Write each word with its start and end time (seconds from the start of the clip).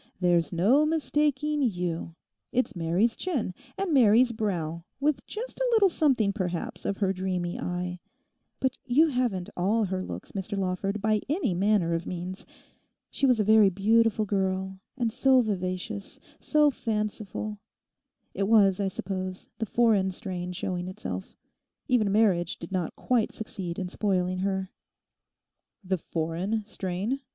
'There's 0.19 0.51
no 0.51 0.83
mistaking 0.83 1.61
you. 1.61 2.15
It's 2.51 2.75
Mary's 2.75 3.15
chin, 3.15 3.53
and 3.77 3.93
Mary's 3.93 4.31
brow—with 4.31 5.23
just 5.27 5.59
a 5.59 5.69
little 5.73 5.89
something, 5.89 6.33
perhaps, 6.33 6.85
of 6.85 6.97
her 6.97 7.13
dreamy 7.13 7.59
eye. 7.59 7.99
But 8.59 8.79
you 8.87 9.09
haven't 9.09 9.51
all 9.55 9.83
her 9.83 10.01
looks, 10.01 10.31
Mr 10.31 10.57
Lawford, 10.57 11.03
by 11.03 11.21
any 11.29 11.53
manner 11.53 11.93
of 11.93 12.07
means. 12.07 12.47
She 13.11 13.27
was 13.27 13.39
a 13.39 13.43
very 13.43 13.69
beautiful 13.69 14.25
girl, 14.25 14.79
and 14.97 15.11
so 15.11 15.39
vivacious, 15.41 16.19
so 16.39 16.71
fanciful—it 16.71 18.47
was, 18.47 18.79
I 18.79 18.87
suppose 18.87 19.49
the 19.59 19.67
foreign 19.67 20.09
strain 20.09 20.51
showing 20.51 20.87
itself. 20.87 21.37
Even 21.87 22.11
marriage 22.11 22.57
did 22.57 22.71
not 22.71 22.95
quite 22.95 23.33
succeed 23.35 23.77
in 23.77 23.87
spoiling 23.87 24.39
her.' 24.39 24.71
'The 25.83 25.99
foreign 25.99 26.65
strain? 26.65 27.19